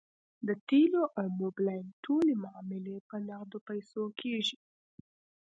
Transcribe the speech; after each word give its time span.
د 0.47 0.49
تیلو 0.69 1.03
او 1.19 1.25
موبلاین 1.39 1.85
ټولې 2.03 2.33
معاملې 2.43 2.95
په 3.09 3.15
نغدو 3.27 3.57
پیسو 3.69 4.03
کیږي 4.21 4.57